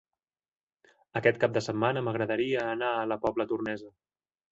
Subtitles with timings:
[1.19, 3.93] Aquest cap de setmana m'agradaria anar a la Pobla Tornesa.